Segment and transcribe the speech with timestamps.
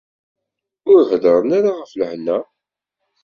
[0.91, 2.37] Ur heddren ara ɣef lehna.